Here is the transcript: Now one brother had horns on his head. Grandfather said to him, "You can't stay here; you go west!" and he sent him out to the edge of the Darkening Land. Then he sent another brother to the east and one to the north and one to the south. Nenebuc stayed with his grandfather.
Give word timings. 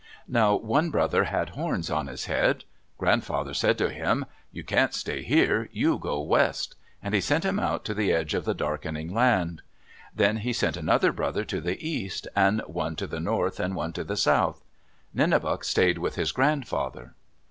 Now 0.27 0.55
one 0.55 0.89
brother 0.89 1.25
had 1.25 1.49
horns 1.49 1.91
on 1.91 2.07
his 2.07 2.25
head. 2.25 2.63
Grandfather 2.97 3.53
said 3.53 3.77
to 3.77 3.89
him, 3.91 4.25
"You 4.51 4.63
can't 4.63 4.95
stay 4.95 5.21
here; 5.21 5.69
you 5.71 5.99
go 5.99 6.19
west!" 6.23 6.73
and 7.03 7.13
he 7.13 7.21
sent 7.21 7.45
him 7.45 7.59
out 7.59 7.85
to 7.85 7.93
the 7.93 8.11
edge 8.11 8.33
of 8.33 8.43
the 8.43 8.55
Darkening 8.55 9.13
Land. 9.13 9.61
Then 10.15 10.37
he 10.37 10.53
sent 10.53 10.75
another 10.75 11.11
brother 11.11 11.45
to 11.45 11.61
the 11.61 11.77
east 11.87 12.27
and 12.35 12.61
one 12.65 12.95
to 12.95 13.05
the 13.05 13.19
north 13.19 13.59
and 13.59 13.75
one 13.75 13.93
to 13.93 14.03
the 14.03 14.17
south. 14.17 14.63
Nenebuc 15.13 15.63
stayed 15.63 15.99
with 15.99 16.15
his 16.15 16.31
grandfather. 16.31 17.13